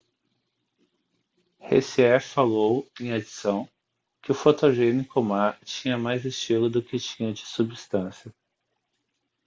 hsieh 1.59 2.19
falou 2.19 2.87
em 2.99 3.11
adição 3.13 3.69
que 4.23 4.31
o 4.31 4.33
fotogênico 4.33 5.21
ma 5.21 5.53
tinha 5.63 5.95
mais 5.95 6.25
estilo 6.25 6.71
do 6.71 6.81
que 6.81 6.97
tinha 6.97 7.31
de 7.31 7.45
substância 7.45 8.33